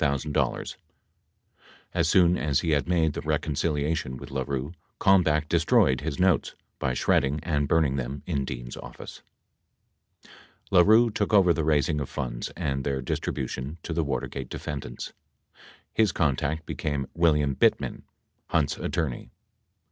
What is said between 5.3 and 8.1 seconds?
destroyed his notes by shredding and burning